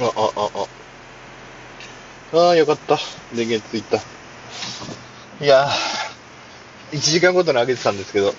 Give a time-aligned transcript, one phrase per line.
[0.00, 2.38] あ、あ、あ、あ。
[2.38, 2.98] ああ、よかった。
[3.34, 3.96] 電源ついた。
[3.96, 8.34] いやー、1時間ごとに上げてたんですけど、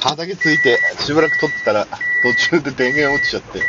[0.00, 1.86] 畑ついて、しばらく撮ってたら、
[2.22, 3.60] 途中で電源落ちちゃって、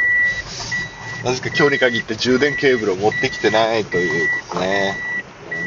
[1.23, 4.95] なぜか今日に限って充電ケーブルを持ってきてないというですね。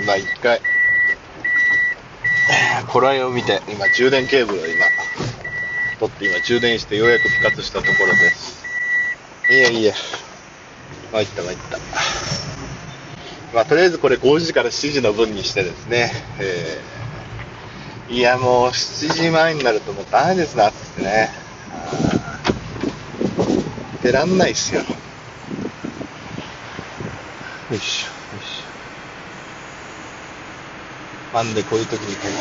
[0.06, 0.60] まあ一回、
[2.88, 4.86] こらえを見て、今充電ケーブルを今、
[5.98, 8.64] 取って今充電してようやく復活したところです。
[9.50, 9.94] いやいや、
[11.12, 11.78] 参った参った。
[13.54, 21.30] まあとりあえずこれ5時から7時の分にしてですね、えー、いやもう7時前になるともうダメですな、ってね。
[24.02, 24.82] 出らんないっすよ。
[24.82, 24.86] よ
[27.72, 31.36] いしょ、よいしょ。
[31.36, 32.34] なんでこういう時に帰ってくる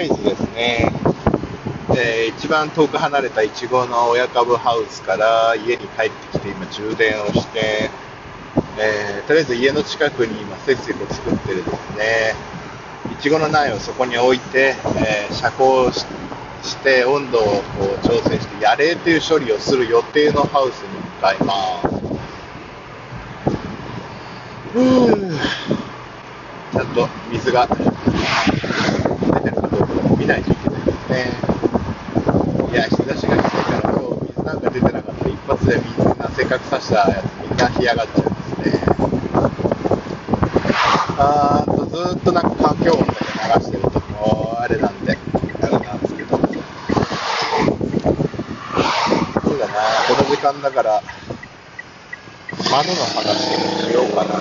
[0.00, 0.92] りあえずですね、
[1.90, 7.90] えー、一番遠く離れたいちごの親株ハウスから家に帰ってきて今充電をして、
[8.78, 12.34] えー、とりあえず家の近くに今節水を作ってるですね、
[13.12, 17.60] いちごの苗をそこに置いて、えー、遮光して温度をこ
[18.02, 22.00] う調整して野冷という処理をする予定のハウスに向かいます。
[26.72, 27.68] ちゃんと水が
[30.20, 31.32] 見ないといけないですね。
[32.70, 38.84] いや、日差しが来てから今日水なんか出てなかったら一発で水がせっかく刺したやつみんな干上がっちゃうんですね。
[41.16, 45.16] あーとずっとなんか環境音だけ流してるともうあれなんで、
[45.62, 46.36] あれなんですけど。
[46.36, 46.42] そ
[49.54, 51.02] うだな、この時間だから
[52.70, 54.34] 窓の話をしようかな。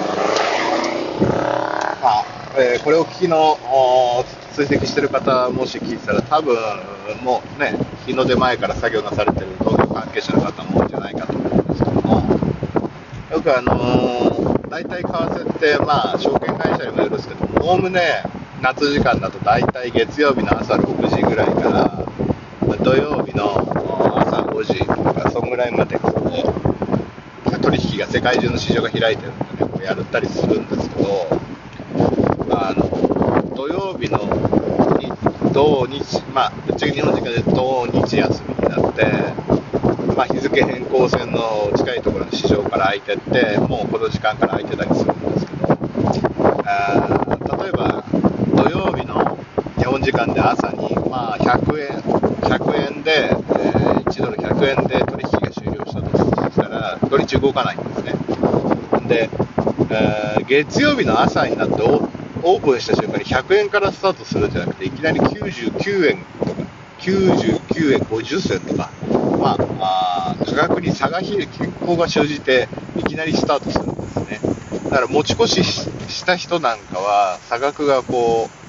[2.02, 2.26] あ、
[2.62, 3.58] えー、これを聞きの
[4.54, 6.58] 追跡してる方、もし聞いてたら、多分
[7.24, 7.74] もうね、
[8.06, 12.24] 日の出前から作業なされてる東京関係者の方も多いんじゃないかと思うんですけども、
[13.32, 18.24] よくあのー、大体為替って、まあ、証券会社にもよるんですけども、おおむね
[18.62, 22.06] 夏時間だと大体月曜日の朝6時ぐらいから、
[22.84, 23.54] 土曜日の
[24.18, 26.20] 朝5時とか、そんぐらいまでこう、
[27.62, 31.49] 取引が世界中の市場が開いてるんでね、こうやったりするんですけど、
[32.52, 34.20] あの、土曜日の
[35.54, 39.06] 土日、まあ、ぶっち日本時間で土日休みになって、
[40.16, 48.04] まあ、日付変更線の近いところの市場から空いてって、もうこの時間から空いてたりするんですけど、あ例えば
[48.56, 49.38] 土曜日の
[49.78, 51.88] 日本時間で朝に、まあ、100円、
[52.42, 58.14] 100円で、えー、1ドル100円で取引が終了したとしたら、土日動かないんですね。
[59.08, 59.30] で、
[59.90, 61.82] えー、月曜日の朝になって
[62.44, 66.52] オープンした瞬間に100円からスタートするんじゃなくて、いきなり99円とか、
[67.00, 68.92] 99円50銭とか、
[69.40, 72.68] まあ、あ価格に差が傾向が生じて、
[72.98, 74.40] いきなりスタートするんですね。
[74.86, 78.60] だから持ち越しした人なんかは、差額がこう、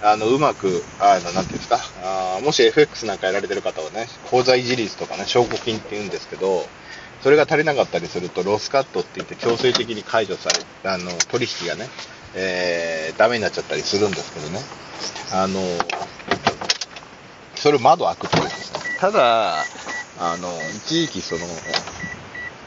[0.00, 6.68] あの、うまく、あの、なんていうんですか、あもし FX なんかやられてる方はね、口座維持率とかね、証拠金って言うんですけど、
[7.22, 11.88] それが足りなかったりすると、ロスカットって言って強制的に解除され、あの、取引がね、
[12.34, 14.60] えー、ダメになっちゃったりするんですけどね。
[15.32, 15.60] あの、
[17.56, 18.98] それ窓開くとです。
[19.00, 19.64] ただ、
[20.20, 21.40] あの、一時期その、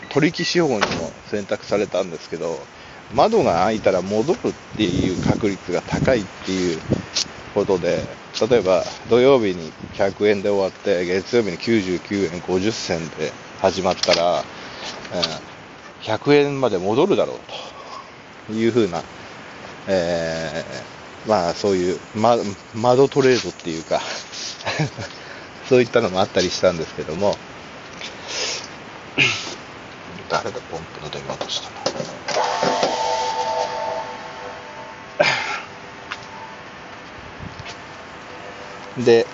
[0.09, 2.59] 取引手法にも選択されたんですけど、
[3.13, 6.79] 窓が開いたら戻るっていう確率が高いっていう
[7.53, 8.03] ことで、
[8.49, 14.43] 例えば土曜日に100円で終わって、月曜日に99円50銭で始まったら、
[16.01, 17.39] 100円まで戻るだろう
[18.47, 19.03] というふうな
[19.87, 22.37] えー、まあそういう、ま、
[22.75, 23.99] 窓トレードっていうか
[25.67, 27.37] そういったのもあったりしたんですけども、
[30.29, 31.69] 誰だ、ポンプの電話とした
[38.97, 39.05] の？
[39.05, 39.25] で、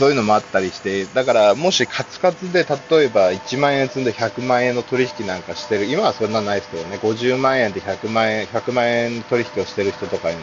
[0.00, 10.38] そういうのもあったりして、だからもしカツカツで例えば1万円積んで100万円の取引なんかしてる、今はそんなないですけどね、50万円で100万円、100万円取引をしてる人とかに、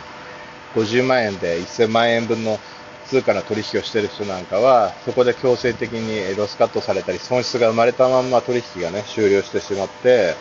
[0.75, 2.59] 50万円で1000万円分の
[3.07, 10.35] 通貨の取引をしてる人なんかは、そこで強制的にロスカットされたり、損失が生まれたまま取引がね、終了してしまって、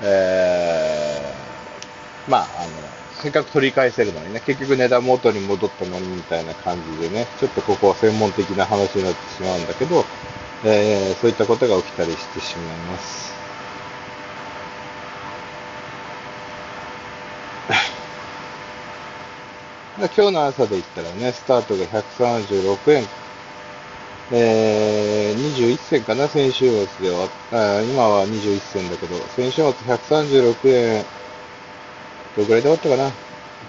[0.00, 10.04] えー、まあ、あの、せっかく取り返せるのにね、結局値段元に戻ったのにみたいな感じでね、ちょっとここは専門的な話になってしまうんだけど、
[10.64, 13.34] えー、そういったことが起きたりしてしまいます。
[19.98, 23.06] 今日の朝で言ったらね、スタートが136円、
[24.32, 27.28] えー、21銭かな、先週末では、
[27.82, 31.04] 今は21銭だけど、先週末136円、
[32.36, 33.10] どれくらいで終わったかな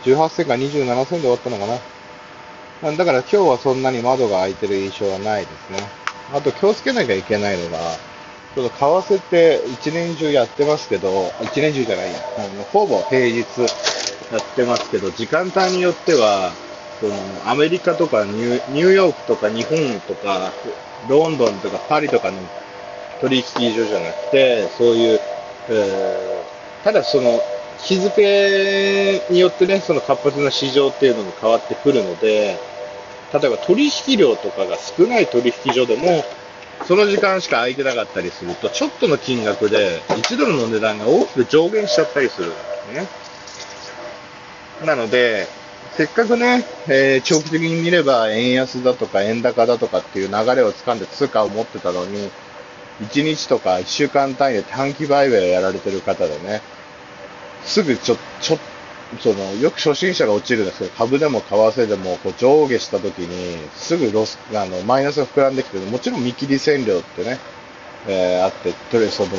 [0.04, 2.98] ?18 銭か27銭で終わったのかな？
[2.98, 5.80] だから今日はそんなに窓が開いてる印象はないですね。
[6.34, 7.78] あと気をつけなきゃいけないのが、
[8.56, 13.40] ちょっと為替って一年中やってますけど、一年中じゃないや、あのほぼ平日
[14.32, 16.52] やってますけど、時間帯によっては、
[17.00, 17.14] その
[17.46, 20.52] アメリカとかニューヨークとか日本とか、
[21.08, 22.38] ロンドンとかパリとかの
[23.22, 25.20] 取引所じゃなくて、そういう、
[25.70, 27.40] えー、ただその
[27.86, 32.58] 日付によってね、その活発な市場っていうのも変わってくるので、
[33.32, 36.24] 例えば取引量とかが少ない取引所でも、
[36.88, 42.56] その時間しか空いてなかったりすると、ちょっとの金額で1ドルの値段が大きく上限しちゃったりするんで
[42.90, 42.94] す
[44.82, 44.86] ね。
[44.86, 45.48] なので、
[45.96, 52.32] せっかくね、えー、長期的に見れば円安だとか円高だとかっていう流れを掴んで通貨を持ってたのに、
[53.02, 56.62] 1日とか1週間単位で短期売買をやられてる方でね、
[57.66, 58.60] すぐちょ、ちょ、
[59.20, 67.40] その、よく初心者が落ちるんですけど、株でも為替でもこう上下した時に、すぐロス、あの、マイナスが膨らんできて、もちろん見切り線量ってね、
[68.08, 69.30] えー、あって、とりあえずその、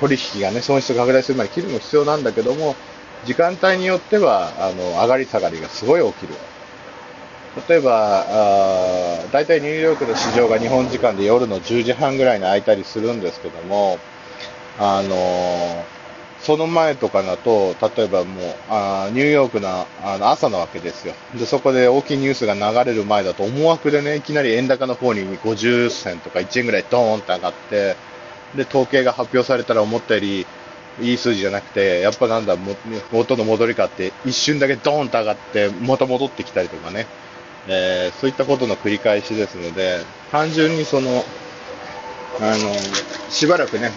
[0.00, 2.76] 取引がね、損失拡大する前に切るの必要なんだけども、
[3.24, 6.34] 時間帯によっては、あの、上がり下がりがすごい起きる。
[7.68, 13.98] 例えば、あ大体ニューヨークの市場が日本時間で夜の10時半ぐらいに開いたりするんですけども、
[14.78, 15.82] あのー、
[16.40, 21.14] その前とかだと、例えばもう、あニューヨークのあの朝なわけですよ。
[21.34, 27.96] で、そこで大きいニュースが流れる前だと、思惑でね、いきなり円高の方に50銭とか1円ぐらいドーンって上がって、
[28.54, 30.46] で、統計が発表されたら思ったより、
[31.00, 32.56] いい数字じゃなくて、やっぱなんだ、
[33.12, 37.06] 元の戻りかって一瞬だけドーンと上がって、また戻ってきたりとかね、
[37.68, 40.00] えー、そういったことの繰り返しですので、
[40.30, 41.24] 単純にその、
[42.40, 42.74] あの、
[43.30, 43.92] しばらくね、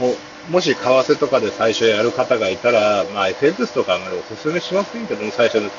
[0.50, 5.70] もし為替とかで最初やる方がいたら、まあ FX とかあまりお勧めしませんけども、最初の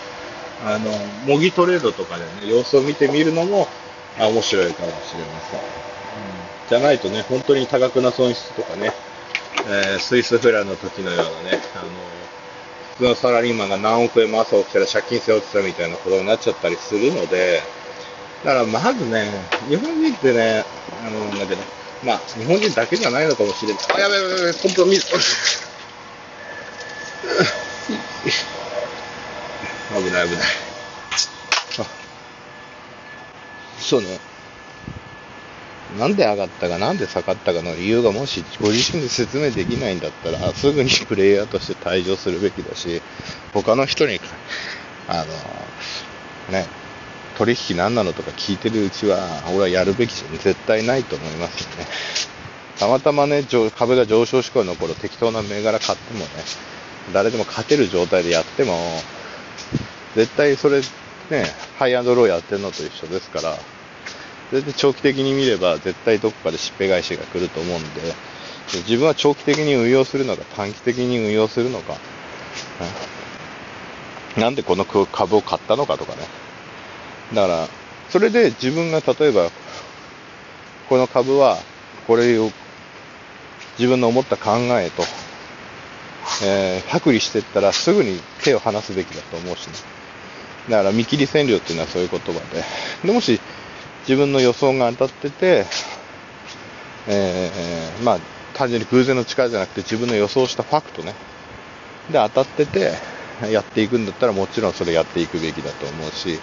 [0.65, 0.91] あの、
[1.27, 3.67] 模擬トレードとかでね、様子を見てみるのも、
[4.19, 5.61] あ面白いかもしれません。
[5.61, 5.65] うん、
[6.69, 8.93] じゃないとね、本当に多額な損失とかね、
[9.67, 11.89] えー、スイスフラの時のようなね、あの、
[12.97, 17.63] 普通のサラリーマンが何億円も朝起きたら借金背負ってたみたいなことになっちゃったりするので、
[18.45, 19.31] だからまずね、
[19.69, 20.65] 日本人ってね、
[21.07, 21.63] あの、だけど、
[22.05, 23.83] まあ、日本人だけじゃないのかもしれない。
[23.97, 25.07] あ、やべやべやべ、本当水。
[29.91, 30.47] 危ない危ない。
[33.81, 34.21] そうね。
[35.99, 43.03] なんで上がったか、なんで下がったかの理由がもしご自身で説明できないんだったら、すぐにプレイヤーとして退場するべきだし、
[43.53, 44.21] 他の人に、
[45.09, 45.25] あ
[46.49, 46.69] の、ね、
[47.41, 49.17] 取引何なのとか聞いてるうちは、
[49.49, 51.87] 俺はやるべきじゃ絶対ないと思いますよね。
[52.79, 53.45] たまたまね、
[53.79, 56.27] 株が上昇志向の頃、適当な銘柄買ってもね、
[57.15, 58.77] 誰でも勝てる状態でやっても、
[60.15, 60.83] 絶対それ、
[61.31, 61.47] ね、
[61.79, 63.57] ハイアンドローやってるのと一緒ですから、
[64.53, 68.03] 全然長期的に見れば絶対どこかでしっぺ返しが来ると思うんで、
[68.87, 71.97] 自分は長期的に運用するのか短期的に運用するのか、
[74.37, 76.40] なんでこの株を買ったのかとかね。
[77.35, 77.69] だから、
[78.11, 79.51] それで自分が例えば、
[80.89, 81.59] この株は
[82.07, 82.51] これを
[83.79, 85.05] 自分の思った考えと、
[86.45, 89.75] えー、剥離していったらすぐに手を離すべきだと思うしね。
[90.69, 92.63] だから見切り線量っていうのはそういう言葉で。
[93.05, 93.41] でもし
[94.09, 95.67] 自分の予想が当たってて、
[97.07, 98.19] えー、まあ、
[98.55, 101.15] 単純に偶然の力じゃなくて自分の予想したファクトね。
[102.11, 102.95] で、当たってて、
[103.51, 106.39] やっていくんだったらもちろんそれやっていくべきだと思うし、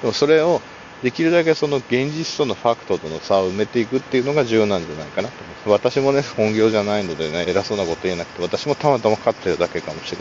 [0.00, 0.60] でもそれを
[1.02, 5.68] できるだけその現実とのファクトとの差を埋めていくっていうのが重要なんじゃないかなと思います。
[5.68, 10.18] 私もね、本業じゃないのでね、偉そうなこと言えなくて、私もたまたま勝ってるだけかもしれ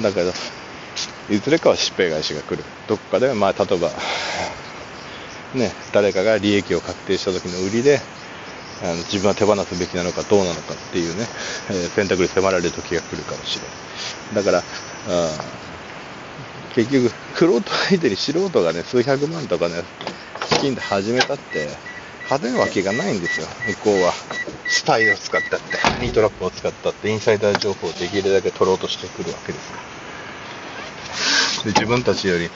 [0.00, 0.12] ない。
[0.12, 0.32] だけど、
[1.30, 2.64] いずれかは疾病返しが来る。
[2.88, 3.90] どこかで、まあ、例えば、
[5.54, 8.00] ね、誰かが利益を確定した時の売りで、
[8.82, 11.26] あの自分は手放すべきなのかどうなのかっていうね、
[11.70, 13.62] えー、選択に迫られる時が来るかもしれ
[14.34, 14.44] ない。
[14.44, 14.62] だから、
[15.08, 15.30] あ
[16.76, 19.82] 結局、クロート相手に素人がね、数百万とかね、
[20.50, 21.68] 資金で始めたって、
[22.24, 24.12] 勝てるわけがないんですよ、向こうは。
[24.68, 29.96] スパイを使ったって、ハニートラップを使ったって、インサイダー情報をできるだけ取ろうとしてくるわけですから。
[31.64, 32.48] で自分たちより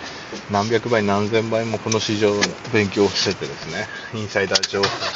[0.51, 5.07] 何百倍何千倍もこの市場の勉強をしててですね、インサイダー情報とか、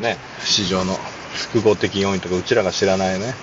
[0.00, 0.98] ね、市場の
[1.34, 3.34] 複合的要因とか、うちらが知らないね、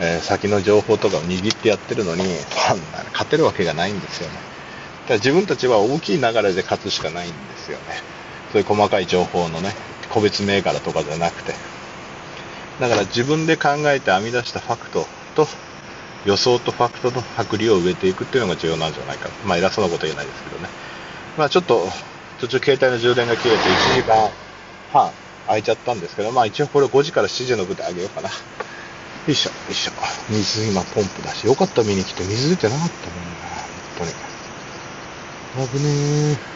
[0.00, 4.34] えー、先の情報とかを握ってやってるのに、そんな勝てるわけがないんですよね。
[4.34, 4.44] だか
[5.10, 7.84] ら自分たちは大きい流れで勝つしかないんですよね。
[8.52, 9.74] そういう細かい情報のね、
[10.10, 11.54] 個別銘柄とかじゃなくて。
[12.80, 15.46] だから自分で考えて編み出したファクトと
[16.24, 19.28] 予想とファクトの剥離を植えていくっていうのが重要なんじゃないか。
[19.46, 20.68] まあ偉そうなこと言えないですけどね。
[21.36, 21.86] まあちょっと
[22.40, 24.30] 途中携帯の充電が切れて1時間
[24.92, 25.10] 半
[25.46, 28.30] 空いちゃったんですけど、まあ一応これ5時から7時の部であげようかな。
[29.26, 29.92] よいしょ、よいしょ。
[30.28, 34.12] 水今ポンプだし、よかった見に来て水出てなかったもんな、本当に。
[35.68, 36.53] 危ねえ。